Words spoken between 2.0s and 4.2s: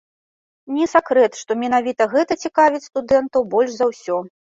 гэта цікавіць студэнтаў больш за ўсё.